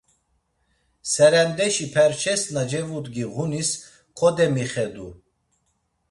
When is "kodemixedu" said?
4.17-5.07